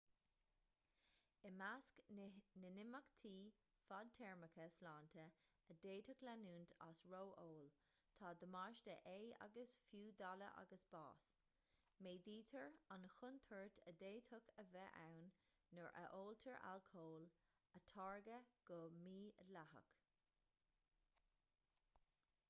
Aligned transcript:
i 1.47 1.49
measc 1.57 1.97
na 2.19 2.23
n-imeachtaí 2.67 3.33
fadtéarmacha 3.87 4.63
sláinte 4.77 5.25
a 5.73 5.75
d'fhéadfadh 5.81 6.23
leanúint 6.27 6.73
as 6.85 7.03
ró-ól 7.11 7.67
tá 8.21 8.31
damáiste 8.43 8.95
ae 9.11 9.27
agus 9.49 9.75
fiú 9.89 10.07
daille 10.23 10.47
agus 10.63 10.87
bás 10.95 11.27
méadaítear 12.07 12.73
an 12.97 13.05
chontúirt 13.19 13.81
a 13.91 13.93
d'fhéadfadh 14.01 14.49
a 14.63 14.67
bheith 14.77 14.97
ann 15.05 15.23
nuair 15.77 15.93
a 16.05 16.07
óltar 16.23 16.59
alcól 16.71 17.27
a 17.81 17.83
táirgeadh 17.93 18.49
go 18.71 18.81
mídhleathach 19.05 19.93